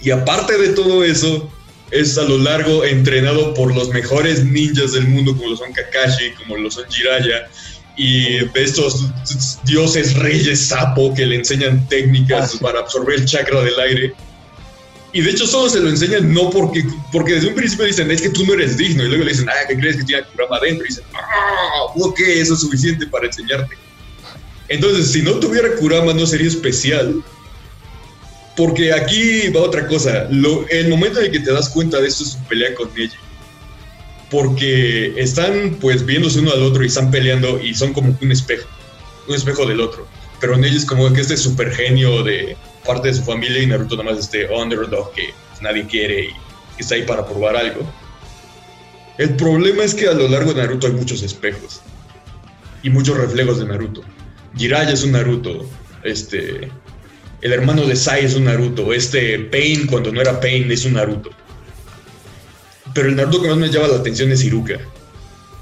[0.00, 1.50] Y aparte de todo eso,
[1.92, 6.32] es a lo largo entrenado por los mejores ninjas del mundo, como lo son Kakashi,
[6.38, 7.48] como lo son Jiraiya,
[7.96, 9.10] y de estos
[9.64, 14.14] dioses reyes sapo que le enseñan técnicas ah, para absorber el chakra del aire.
[15.12, 18.22] Y de hecho solo se lo enseñan no porque, porque desde un principio dicen, es
[18.22, 19.04] que tú no eres digno.
[19.04, 20.86] Y luego le dicen, ah, ¿qué crees que tiene Kurama adentro?
[20.86, 23.76] Y dicen, ah, ok, eso es suficiente para enseñarte.
[24.68, 27.22] Entonces, si no tuviera Kurama no sería especial.
[28.56, 30.26] Porque aquí va otra cosa.
[30.30, 32.88] Lo, el momento en el que te das cuenta de esto es su pelea con
[32.94, 33.16] Neji.
[34.30, 38.66] Porque están pues viéndose uno al otro y están peleando y son como un espejo.
[39.28, 40.06] Un espejo del otro.
[40.40, 43.96] Pero Neji es como que este super genio de parte de su familia y Naruto
[43.96, 46.30] nada más este underdog que nadie quiere y
[46.78, 47.80] está ahí para probar algo.
[49.18, 51.80] El problema es que a lo largo de Naruto hay muchos espejos
[52.82, 54.02] y muchos reflejos de Naruto.
[54.56, 55.66] Jiraiya es un Naruto,
[56.02, 56.70] este,
[57.40, 60.94] el hermano de Sai es un Naruto, este Pain cuando no era Pain es un
[60.94, 61.30] Naruto.
[62.94, 64.78] Pero el Naruto que más me llama la atención es Iruka,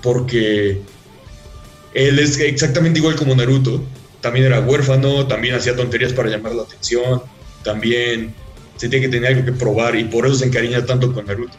[0.02, 0.80] porque
[1.94, 3.82] él es exactamente igual como Naruto,
[4.20, 7.22] también era huérfano, también hacía tonterías para llamar la atención,
[7.62, 8.34] también
[8.76, 11.56] se tiene que tener algo que probar y por eso se encariña tanto con Naruto.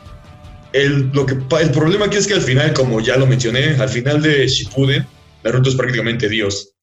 [0.73, 3.89] El, lo que, el problema aquí es que al final, como ya lo mencioné, al
[3.89, 5.05] final de Shippuden,
[5.43, 6.73] Naruto es prácticamente Dios.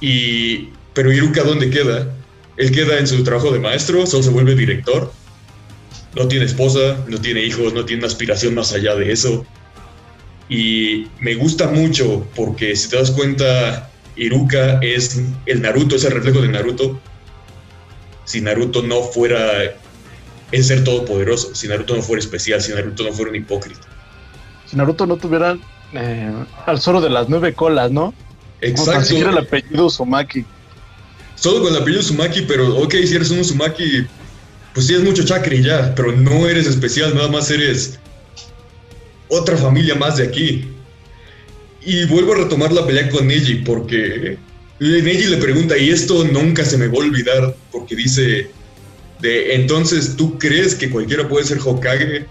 [0.00, 2.12] Y, pero Iruka, ¿dónde queda?
[2.56, 5.12] Él queda en su trabajo de maestro, solo se vuelve director.
[6.14, 9.46] No tiene esposa, no tiene hijos, no tiene una aspiración más allá de eso.
[10.48, 16.12] Y me gusta mucho porque si te das cuenta, Iruka es el Naruto, es el
[16.12, 16.98] reflejo de Naruto.
[18.24, 19.38] Si Naruto no fuera
[20.52, 23.86] el ser todopoderoso, si Naruto no fuera especial, si Naruto no fuera un hipócrita.
[24.66, 25.56] Si Naruto no tuviera
[25.92, 26.32] eh,
[26.66, 28.14] al Zoro de las nueve colas, ¿no?
[28.60, 29.18] Exacto.
[29.18, 30.44] No, el apellido Uzumaki.
[31.34, 34.06] Solo con el apellido Uzumaki, pero ok, si eres un Uzumaki,
[34.72, 37.98] pues tienes mucho chakra ya, pero no eres especial, nada más eres
[39.28, 40.75] otra familia más de aquí.
[41.86, 44.36] Y vuelvo a retomar la pelea con Neji porque
[44.80, 48.50] Neji le pregunta, y esto nunca se me va a olvidar, porque dice,
[49.20, 52.26] de entonces, ¿tú crees que cualquiera puede ser Hokage?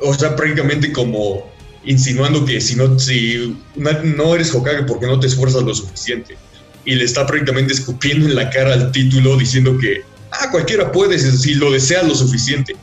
[0.00, 1.48] O sea, prácticamente como
[1.84, 6.36] insinuando que si no, si no eres Hokage porque no te esfuerzas lo suficiente.
[6.84, 11.16] Y le está prácticamente escupiendo en la cara al título diciendo que, ah, cualquiera puede
[11.16, 12.74] si lo desea lo suficiente.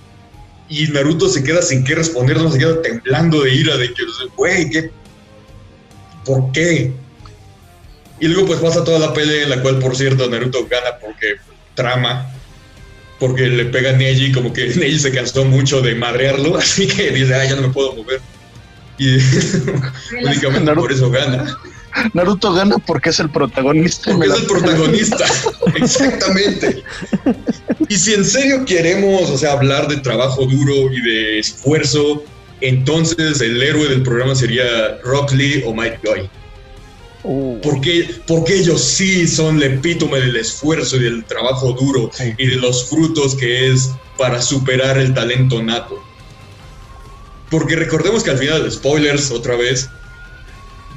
[0.70, 4.04] Y Naruto se queda sin qué responder, no se queda temblando de ira de que,
[4.38, 5.03] güey, ¿qué
[6.26, 6.92] ¿por qué?
[8.20, 11.36] Y luego pues pasa toda la pelea en la cual, por cierto, Naruto gana porque
[11.76, 12.32] trama,
[13.20, 17.12] porque le pega a Neji, como que Neji se cansó mucho de madrearlo, así que
[17.12, 18.22] dice, ah, ya no me puedo mover.
[18.98, 19.18] Y
[20.26, 21.58] únicamente por eso gana.
[22.14, 24.12] Naruto gana porque es el protagonista.
[24.12, 25.26] Porque es el protagonista,
[25.76, 26.84] exactamente.
[27.88, 32.24] Y si en serio queremos, o sea, hablar de trabajo duro y de esfuerzo,
[32.64, 36.30] entonces el héroe del programa sería Rock Lee o Mike Guy.
[37.24, 37.60] Uh.
[37.62, 42.56] Porque, porque ellos sí son el epítome del esfuerzo y del trabajo duro y de
[42.56, 46.02] los frutos que es para superar el talento nato.
[47.50, 49.90] Porque recordemos que al final, spoilers otra vez,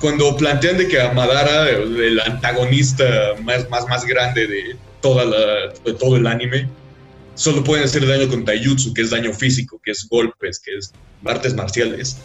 [0.00, 3.04] cuando plantean de que a Madara, el antagonista
[3.42, 6.68] más, más, más grande de, toda la, de todo el anime,
[7.36, 10.92] solo pueden hacer daño con taijutsu, que es daño físico, que es golpes, que es
[11.24, 12.16] artes marciales.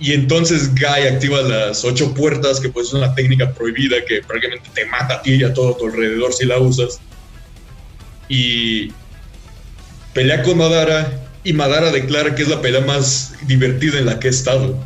[0.00, 4.70] Y entonces Guy activa las ocho puertas, que pues es una técnica prohibida que prácticamente
[4.72, 7.00] te mata a ti y a todo tu alrededor si la usas.
[8.28, 8.92] Y
[10.14, 14.28] pelea con Madara y Madara declara que es la pelea más divertida en la que
[14.28, 14.78] he estado.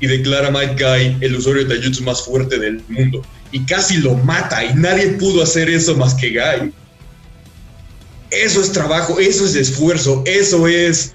[0.00, 3.22] Y declara a Might Guy el usuario de Taijutsu más fuerte del mundo.
[3.50, 6.72] Y casi lo mata y nadie pudo hacer eso más que Guy.
[8.42, 11.14] Eso es trabajo, eso es esfuerzo, eso es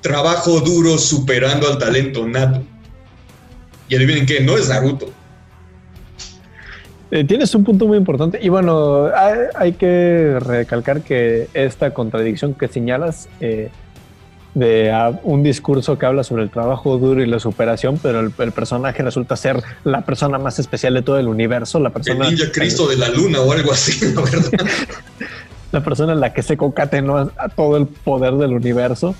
[0.00, 2.62] trabajo duro superando al talento nato.
[3.88, 5.10] Y adivinen qué, no es Naruto.
[7.10, 12.54] Eh, tienes un punto muy importante y bueno, hay, hay que recalcar que esta contradicción
[12.54, 13.68] que señalas eh,
[14.54, 18.32] de ah, un discurso que habla sobre el trabajo duro y la superación, pero el,
[18.38, 22.30] el personaje resulta ser la persona más especial de todo el universo, la El persona,
[22.30, 24.50] ninja Cristo de la luna o algo así, la verdad.
[25.72, 29.14] la persona en la que se concatenó a, todo el poder del universo.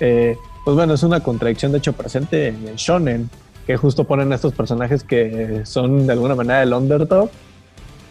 [0.00, 3.28] Eh, pues bueno, es una contradicción de hecho presente en el shonen,
[3.66, 7.30] que justo ponen a estos personajes que son de alguna manera el underdog,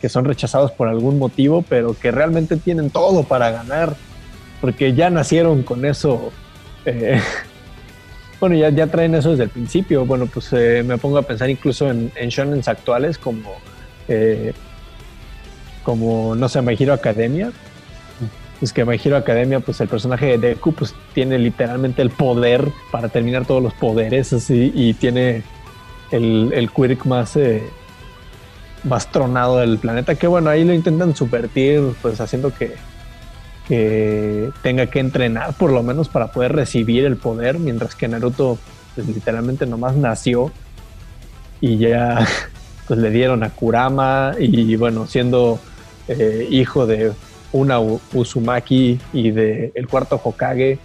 [0.02, 3.96] que son rechazados por algún motivo, pero que realmente tienen todo para ganar,
[4.62, 6.32] porque ya nacieron con eso.
[6.86, 7.22] eh,
[8.40, 10.06] bueno, ya, ya traen eso desde el principio.
[10.06, 13.54] Bueno, pues eh, me pongo a pensar incluso en, en shonens actuales como,
[14.08, 14.54] eh,
[15.84, 17.52] como, no sé, My Hero Academia.
[18.60, 22.70] Pues que My Hero Academia, pues el personaje de Deku, pues tiene literalmente el poder
[22.92, 25.44] para terminar todos los poderes, así, y tiene
[26.12, 27.70] el, el quirk más, eh,
[29.12, 30.16] tronado del planeta.
[30.16, 32.76] Que bueno, ahí lo intentan subvertir, pues haciendo que,
[33.68, 38.58] que tenga que entrenar por lo menos para poder recibir el poder, mientras que Naruto
[38.96, 40.52] pues, literalmente nomás nació
[41.62, 42.26] y ya
[42.88, 45.60] pues le dieron a Kurama y bueno, siendo
[46.08, 47.12] eh, hijo de
[47.52, 50.80] una Uzumaki y de el cuarto Hokage,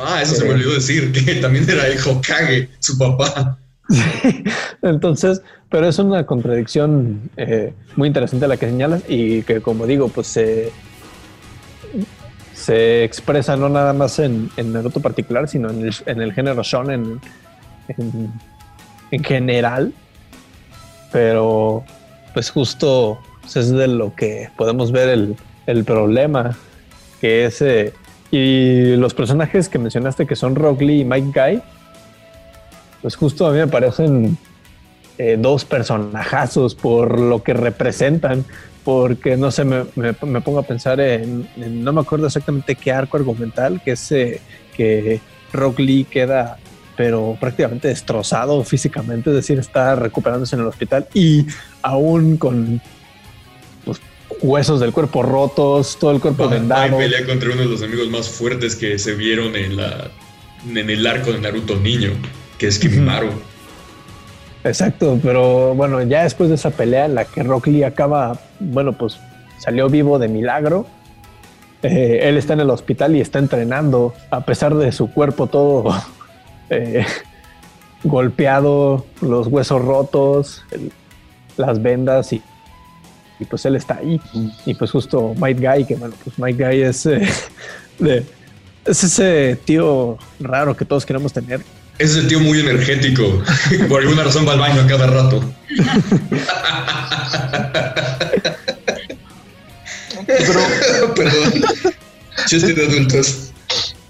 [0.00, 3.58] Ah, eso se me olvidó decir, que también era el Hokage, su papá.
[4.82, 10.08] Entonces, pero es una contradicción eh, muy interesante la que señalas y que, como digo,
[10.08, 10.72] pues se,
[12.54, 16.62] se expresa no nada más en, en Naruto particular, sino en el, en el género
[16.62, 17.20] shonen
[17.88, 18.32] en,
[19.10, 19.92] en general.
[21.12, 21.84] Pero,
[22.32, 26.56] pues justo pues, es de lo que podemos ver el, el problema,
[27.20, 27.60] que es...
[27.62, 27.92] eh,
[28.30, 31.62] y los personajes que mencionaste que son Rock Lee y Mike Guy,
[33.00, 34.36] pues justo a mí me parecen
[35.18, 38.44] eh, dos personajazos por lo que representan,
[38.82, 43.16] porque no sé, me, me- pongo a pensar en, no me acuerdo exactamente qué arco
[43.18, 44.40] argumental, que es eh,
[44.76, 45.20] que
[45.52, 46.58] Rock Lee queda
[46.96, 51.44] pero prácticamente destrozado físicamente, es decir, está recuperándose en el hospital y
[51.82, 52.80] aún con
[54.42, 56.96] huesos del cuerpo rotos, todo el cuerpo vendado.
[56.98, 60.10] pelea contra uno de los amigos más fuertes que se vieron en, la,
[60.68, 62.10] en el arco de Naruto niño,
[62.58, 63.28] que es Kimimaro.
[64.64, 68.92] Exacto, pero bueno, ya después de esa pelea en la que Rock Lee acaba, bueno,
[68.94, 69.18] pues
[69.58, 70.86] salió vivo de milagro.
[71.82, 75.94] eh, él está en el hospital y está entrenando, a pesar de su cuerpo todo
[76.70, 77.04] eh,
[78.04, 80.92] golpeado, los huesos rotos, el-
[81.56, 82.42] las vendas y,
[83.40, 84.20] y pues él está ahí.
[84.66, 87.26] Y pues justo Might Guy, que bueno, pues Might Guy es, eh,
[87.98, 88.24] de-
[88.84, 91.62] es ese tío raro que todos queremos tener.
[91.98, 93.42] Es el tío muy energético.
[93.88, 95.42] Por alguna razón va al baño a cada rato.
[101.14, 101.62] Perdón.
[102.46, 103.50] Chiste de adultos.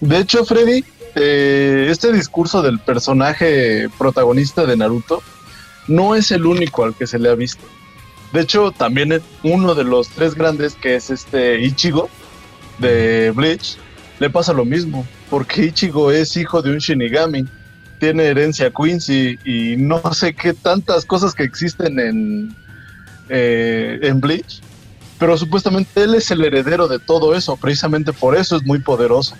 [0.00, 0.84] De hecho, Freddy,
[1.14, 5.22] eh, este discurso del personaje protagonista de Naruto
[5.88, 7.64] no es el único al que se le ha visto.
[8.34, 12.10] De hecho, también es uno de los tres grandes, que es este Ichigo
[12.78, 13.76] de Bleach,
[14.18, 17.46] le pasa lo mismo, porque Ichigo es hijo de un Shinigami,
[18.00, 22.56] tiene herencia Quincy y no sé qué tantas cosas que existen en,
[23.28, 24.60] eh, en Bleach,
[25.20, 29.36] pero supuestamente él es el heredero de todo eso, precisamente por eso es muy poderoso.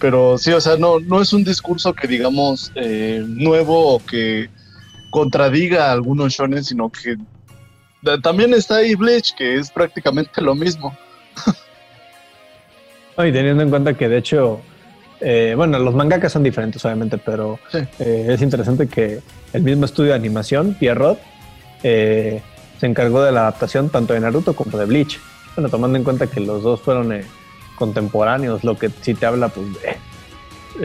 [0.00, 4.50] Pero sí, o sea, no, no es un discurso que digamos eh, nuevo o que
[5.10, 7.16] contradiga a algunos shonen, sino que
[8.22, 10.96] también está ahí Bleach, que es prácticamente lo mismo.
[13.16, 14.60] No, Y teniendo en cuenta que de hecho,
[15.20, 17.78] eh, bueno, los mangakas son diferentes obviamente, pero Sí.
[17.98, 19.20] eh, es interesante que
[19.52, 21.18] el mismo estudio de animación, Pierrot,
[21.82, 22.40] eh,
[22.80, 25.20] se encargó de la adaptación tanto de Naruto como de Bleach.
[25.54, 27.12] Bueno, tomando en cuenta que los dos fueron
[27.76, 29.96] contemporáneos, lo que sí te habla pues, de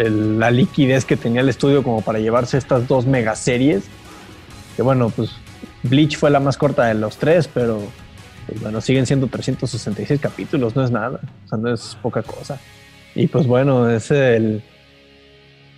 [0.03, 3.86] el- la liquidez que tenía el estudio como para llevarse estas dos megaseries.
[4.76, 5.32] Que bueno, pues
[5.84, 7.82] Bleach fue la más corta de los tres, pero
[8.47, 12.59] pues bueno, siguen siendo 366 capítulos, no es nada, o sea, no es poca cosa.
[13.13, 14.63] Y pues bueno, es el,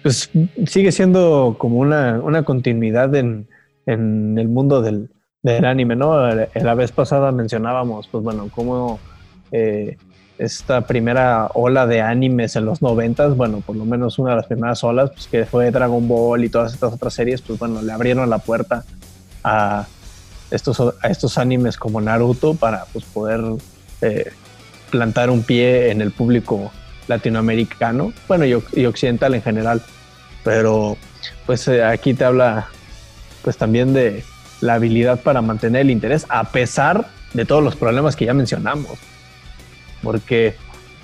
[0.04, 0.30] pues
[0.68, 3.48] sigue siendo como una, una continuidad en,
[3.86, 5.10] en el mundo del,
[5.42, 6.30] del anime, ¿no?
[6.30, 9.00] La vez pasada mencionábamos, pues bueno, cómo
[9.52, 9.98] eh,
[10.38, 14.48] esta primera ola de animes en los noventas, bueno, por lo menos una de las
[14.48, 17.92] primeras olas, pues que fue Dragon Ball y todas estas otras series, pues bueno, le
[17.92, 18.86] abrieron la puerta
[19.44, 19.88] a
[20.52, 23.42] estos, a estos animes como Naruto para pues, poder
[24.02, 24.32] eh,
[24.90, 26.72] plantar un pie en el público
[27.08, 29.82] latinoamericano, bueno, y, y occidental en general.
[30.44, 30.98] Pero
[31.46, 32.68] pues eh, aquí te habla
[33.42, 34.24] pues también de
[34.62, 38.98] la habilidad para mantener el interés a pesar de todos los problemas que ya mencionamos.
[40.02, 40.56] Porque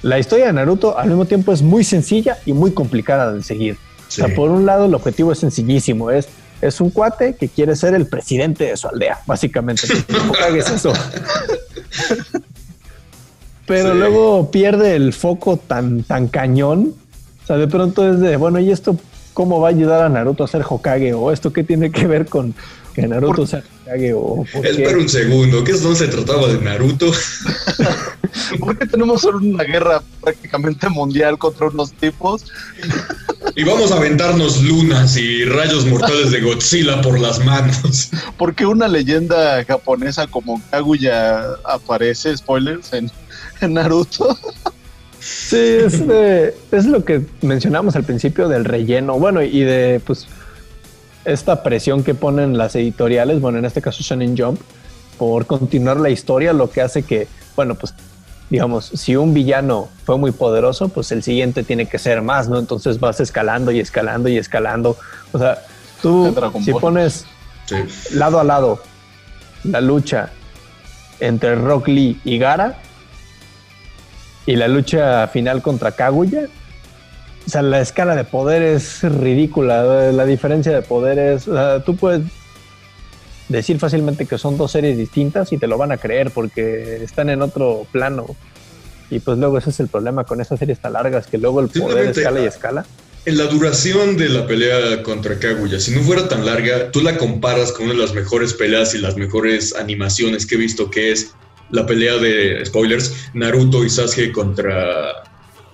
[0.01, 3.77] la historia de Naruto al mismo tiempo es muy sencilla y muy complicada de seguir.
[4.07, 6.29] O sea, por un lado el objetivo es sencillísimo, es
[6.61, 9.87] es un cuate que quiere ser el presidente de su aldea, básicamente.
[10.09, 10.93] No eso.
[13.65, 16.93] Pero luego pierde el foco tan, tan cañón.
[17.43, 18.97] O sea, de pronto es de, bueno, ¿y esto
[19.33, 21.13] cómo va a ayudar a Naruto a ser Hokage?
[21.13, 22.53] ¿O esto qué tiene que ver con
[22.93, 24.13] que Naruto sea Hokage?
[24.13, 27.11] ¿O Espera un segundo, ¿qué es no se trataba de Naruto?
[28.59, 32.45] Porque tenemos una guerra prácticamente mundial contra unos tipos.
[33.57, 38.09] Y vamos a aventarnos lunas y rayos mortales de Godzilla por las manos.
[38.37, 43.11] Porque una leyenda japonesa como Kaguya aparece, spoilers, en,
[43.73, 44.37] Naruto.
[45.19, 46.03] Sí, es,
[46.71, 50.27] es lo que mencionamos al principio del relleno, bueno, y de pues
[51.23, 54.61] esta presión que ponen las editoriales, bueno, en este caso Shonen Jump,
[55.17, 57.95] por continuar la historia, lo que hace que, bueno, pues
[58.49, 62.59] digamos, si un villano fue muy poderoso, pues el siguiente tiene que ser más, ¿no?
[62.59, 64.97] Entonces vas escalando y escalando y escalando.
[65.31, 65.63] O sea,
[66.01, 66.33] tú
[66.63, 67.25] si pones
[68.11, 68.79] lado a lado
[69.63, 70.29] la lucha
[71.19, 72.77] entre Rock Lee y Gara
[74.45, 76.47] y la lucha final contra Kaguya,
[77.47, 81.95] o sea, la escala de poder es ridícula, la diferencia de poderes, o sea, tú
[81.95, 82.21] puedes
[83.49, 87.29] decir fácilmente que son dos series distintas y te lo van a creer porque están
[87.29, 88.25] en otro plano.
[89.09, 91.69] Y pues luego ese es el problema con esas series tan largas, que luego el
[91.69, 92.85] poder escala y escala.
[93.25, 97.17] En la duración de la pelea contra Kaguya, si no fuera tan larga, tú la
[97.17, 101.11] comparas con una de las mejores peleas y las mejores animaciones que he visto, que
[101.11, 101.31] es
[101.71, 105.23] la pelea de, spoilers, Naruto y Sasuke contra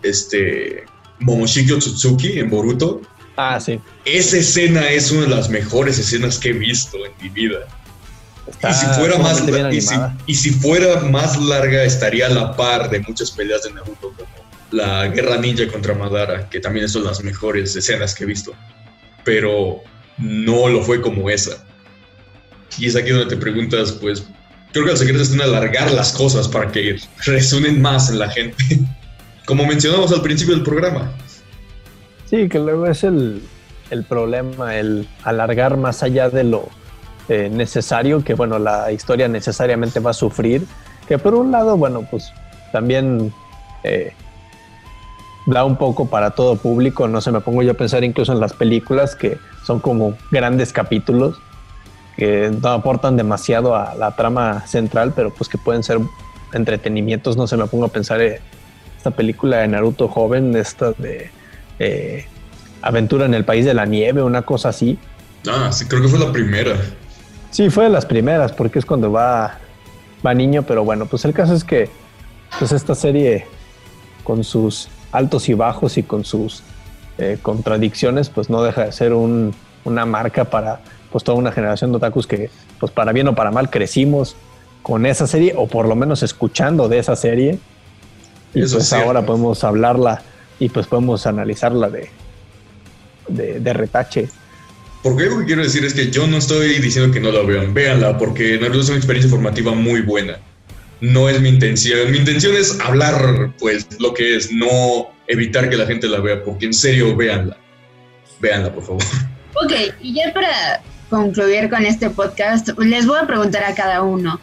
[0.03, 0.85] este
[1.19, 3.01] Momoshiki Otsutsuki en Boruto.
[3.43, 3.79] Ah, sí.
[4.05, 7.67] Esa escena es una de las mejores escenas que he visto en mi vida.
[8.69, 9.43] y si fuera más
[10.27, 14.29] y si, fuera más larga estaría a la par de muchas peleas de Naruto como
[14.69, 18.53] la guerra ninja contra Madara, que también son las mejores escenas que he visto.
[19.23, 19.81] Pero
[20.19, 21.65] no lo fue como esa.
[22.77, 24.23] Y es aquí donde te preguntas, pues,
[24.71, 28.29] creo que el secreto está en alargar las cosas para que resuenen más en la
[28.29, 28.79] gente.
[29.45, 31.11] Como mencionamos al principio del programa.
[32.31, 33.41] Sí, que luego es el,
[34.07, 36.69] problema, el alargar más allá de lo
[37.27, 40.65] eh, necesario, que bueno, la historia necesariamente va a sufrir,
[41.09, 42.31] que por un lado, bueno, pues
[42.71, 43.33] también
[43.83, 44.13] eh,
[45.45, 48.39] da un poco para todo público, no se me pongo yo a pensar incluso en
[48.39, 51.37] las películas que son como grandes capítulos
[52.15, 55.99] que no aportan demasiado a la trama central, pero pues que pueden ser
[56.53, 58.37] entretenimientos, no se me pongo a pensar en
[58.95, 61.29] esta película de Naruto joven, esta de
[61.81, 62.25] eh,
[62.83, 64.99] Aventura en el País de la Nieve, una cosa así.
[65.47, 66.75] Ah, sí, creo que fue la primera.
[67.49, 69.57] Sí, fue de las primeras, porque es cuando va,
[70.25, 71.89] va niño, pero bueno, pues el caso es que
[72.59, 73.45] pues esta serie
[74.23, 76.63] con sus altos y bajos y con sus
[77.17, 81.97] eh, contradicciones, pues no deja de ser una marca para pues toda una generación de
[81.97, 84.35] otakus que, pues para bien o para mal, crecimos
[84.83, 87.59] con esa serie, o por lo menos escuchando de esa serie.
[88.53, 90.21] Y pues ahora podemos hablarla
[90.61, 92.07] y pues podemos analizarla de,
[93.27, 94.29] de, retache.
[95.01, 97.73] Porque lo que quiero decir es que yo no estoy diciendo que no la vean,
[97.73, 100.37] véanla, porque Naruto es una experiencia formativa muy buena.
[100.99, 102.11] No es mi intención.
[102.11, 106.43] Mi intención es hablar, pues, lo que es, no evitar que la gente la vea,
[106.43, 107.57] porque en serio, véanla.
[108.39, 109.03] Véanla, por favor.
[109.55, 114.39] Ok, y ya para concluir con este podcast, les voy a preguntar a cada uno.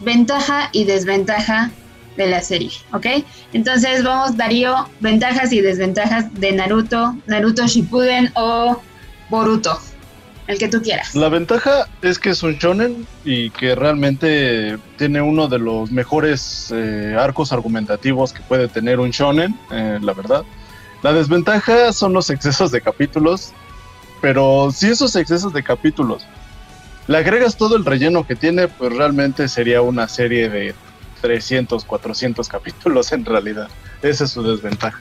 [0.00, 1.70] Ventaja y desventaja
[2.16, 3.06] de la serie, ¿ok?
[3.52, 8.80] Entonces vamos, Darío, ventajas y desventajas de Naruto, Naruto Shippuden o
[9.28, 9.78] Boruto,
[10.46, 11.14] el que tú quieras.
[11.14, 16.72] La ventaja es que es un shonen y que realmente tiene uno de los mejores
[16.74, 20.44] eh, arcos argumentativos que puede tener un shonen, eh, la verdad.
[21.02, 23.52] La desventaja son los excesos de capítulos,
[24.20, 26.26] pero si esos excesos de capítulos
[27.06, 30.74] le agregas todo el relleno que tiene, pues realmente sería una serie de
[31.24, 33.68] 300, 400 capítulos en realidad.
[34.02, 35.00] Esa es su desventaja.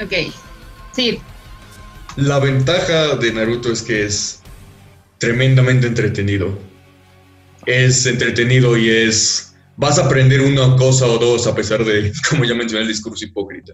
[0.00, 0.32] Ok,
[0.92, 1.18] sí.
[2.14, 4.42] La ventaja de Naruto es que es
[5.18, 6.56] tremendamente entretenido.
[7.66, 9.56] Es entretenido y es...
[9.76, 13.24] Vas a aprender una cosa o dos a pesar de, como ya mencioné, el discurso
[13.24, 13.72] hipócrita.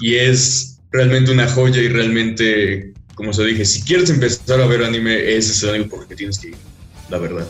[0.00, 4.82] Y es realmente una joya y realmente, como se dije, si quieres empezar a ver
[4.82, 6.56] anime, ese es el anime por el que tienes que ir,
[7.10, 7.46] la verdad.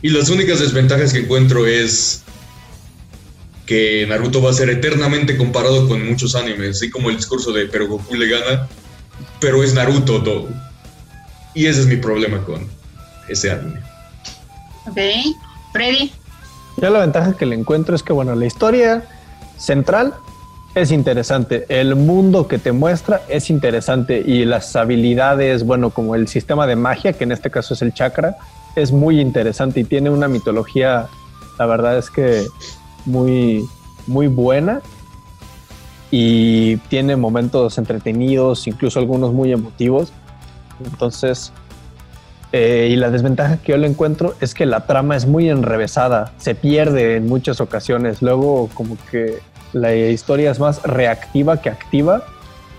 [0.00, 2.24] Y las únicas desventajas que encuentro es
[3.72, 7.64] que Naruto va a ser eternamente comparado con muchos animes, así como el discurso de
[7.68, 8.68] pero Goku le gana,
[9.40, 10.48] pero es Naruto todo.
[11.54, 12.68] Y ese es mi problema con
[13.30, 13.80] ese anime.
[14.86, 14.98] Ok.
[15.72, 16.12] Freddy.
[16.76, 19.04] Ya la ventaja que le encuentro es que, bueno, la historia
[19.56, 20.12] central
[20.74, 26.28] es interesante, el mundo que te muestra es interesante y las habilidades, bueno, como el
[26.28, 28.36] sistema de magia, que en este caso es el chakra,
[28.76, 31.08] es muy interesante y tiene una mitología,
[31.58, 32.46] la verdad es que
[33.04, 33.68] muy,
[34.06, 34.80] muy buena
[36.10, 40.12] y tiene momentos entretenidos, incluso algunos muy emotivos.
[40.84, 41.52] Entonces,
[42.52, 46.32] eh, y la desventaja que yo le encuentro es que la trama es muy enrevesada,
[46.36, 48.20] se pierde en muchas ocasiones.
[48.20, 49.38] Luego, como que
[49.72, 52.24] la historia es más reactiva que activa,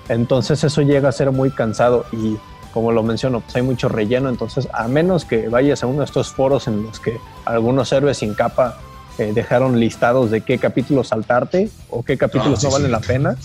[0.10, 2.38] entonces eso llega a ser muy cansado y
[2.72, 6.06] como lo menciono, pues hay mucho relleno, entonces a menos que vayas a uno de
[6.06, 8.78] estos foros en los que algunos héroes sin capa
[9.20, 12.92] eh, dejaron listados de qué capítulos saltarte o qué capítulos Ah, sí, no valen sí.
[12.92, 13.36] la pena,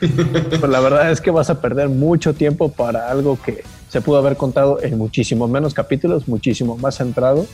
[0.48, 4.18] pues la verdad es que vas a perder mucho tiempo para algo que se pudo
[4.18, 7.46] haber contado en muchísimo menos capítulos, muchísimo más centrado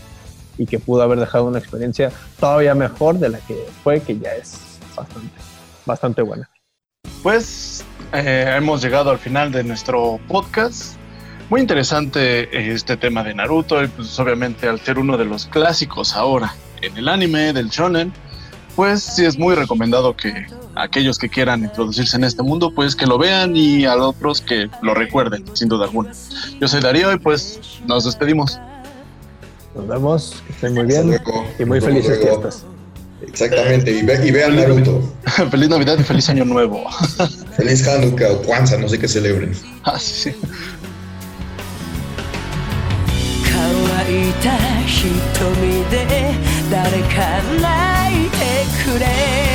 [0.57, 4.31] y que pudo haber dejado una experiencia todavía mejor de la que fue, que ya
[4.35, 4.59] es
[4.97, 5.41] bastante,
[5.85, 6.49] bastante buena.
[7.23, 10.97] Pues eh, hemos llegado al final de nuestro podcast.
[11.51, 15.47] Muy interesante eh, este tema de Naruto y pues obviamente al ser uno de los
[15.47, 18.14] clásicos ahora en el anime del shonen,
[18.76, 23.06] pues sí es muy recomendado que aquellos que quieran introducirse en este mundo pues que
[23.06, 26.12] lo vean y a otros que lo recuerden sin duda alguna.
[26.62, 28.60] Yo soy Darío y pues nos despedimos.
[29.76, 31.46] Nos vemos, que estén muy Hasta bien luego.
[31.60, 32.42] y muy Nos vemos felices luego.
[32.42, 32.66] fiestas.
[33.22, 35.02] Exactamente, y, ve- y vean Naruto.
[35.52, 36.86] feliz Navidad y feliz Año Nuevo.
[37.58, 39.52] Feliz Hanukkah o Kwanzaa, no sé qué celebren.
[39.84, 40.34] Ah, sí.
[43.44, 46.32] 乾いた瞳で
[46.75, 48.37] 誰か泣いて
[48.85, 49.54] くれ